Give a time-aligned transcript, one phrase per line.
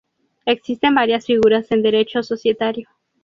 [0.47, 2.89] Existen varias figuras en Derecho societario.